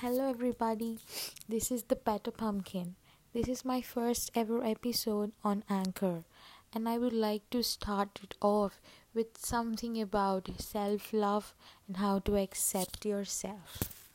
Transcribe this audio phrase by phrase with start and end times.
[0.00, 0.98] Hello, everybody.
[1.48, 2.96] This is the Petter Pumpkin.
[3.32, 6.24] This is my first ever episode on Anchor,
[6.72, 8.80] and I would like to start it off
[9.14, 11.54] with something about self love
[11.86, 14.08] and how to accept yourself.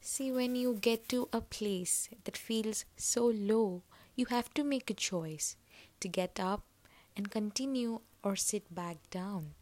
[0.00, 3.82] See, when you get to a place that feels so low,
[4.16, 5.56] you have to make a choice
[6.00, 6.64] to get up
[7.16, 9.54] and continue or sit back down.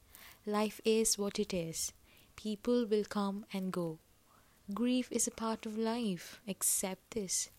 [0.47, 1.93] Life is what it is,
[2.35, 3.99] people will come and go
[4.73, 6.41] Grief is a part of life.
[6.49, 7.51] Accept this.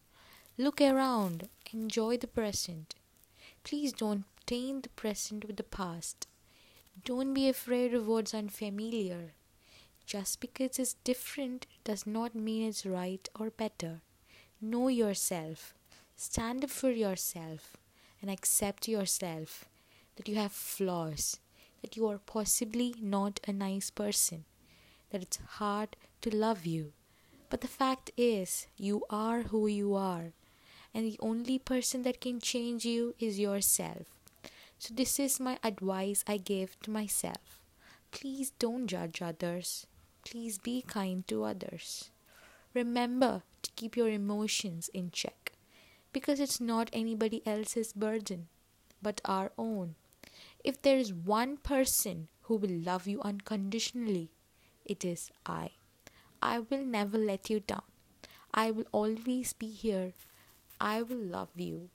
[0.57, 1.49] Look around.
[1.71, 2.95] Enjoy the present.
[3.63, 6.27] Please don't taint the present with the past.
[7.03, 9.33] Don't be afraid of what's unfamiliar.
[10.07, 14.01] Just because it's different does not mean it's right or better.
[14.59, 15.75] Know yourself.
[16.15, 17.77] Stand up for yourself
[18.19, 19.65] and accept yourself
[20.15, 21.39] that you have flaws,
[21.83, 24.45] that you are possibly not a nice person,
[25.11, 26.91] that it's hard to love you.
[27.51, 30.33] But the fact is, you are who you are,
[30.91, 34.07] and the only person that can change you is yourself.
[34.79, 37.61] So, this is my advice I give to myself.
[38.09, 39.85] Please don't judge others.
[40.25, 42.09] Please be kind to others.
[42.73, 45.51] Remember to keep your emotions in check
[46.11, 48.47] because it's not anybody else's burden
[48.99, 49.93] but our own.
[50.63, 54.31] If there is one person who will love you unconditionally,
[54.85, 55.73] it is I.
[56.45, 57.81] I will never let you down.
[58.53, 60.13] I will always be here.
[60.79, 61.89] I will love you.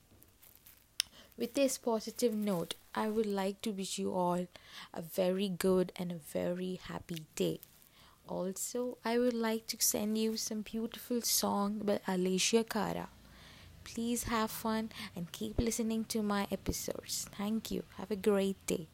[1.38, 4.48] With this positive note, I would like to wish you all
[4.92, 7.60] a very good and a very happy day.
[8.26, 13.08] Also, I would like to send you some beautiful song by Alessia Cara.
[13.84, 17.28] Please have fun and keep listening to my episodes.
[17.38, 17.84] Thank you.
[17.98, 18.88] Have a great day.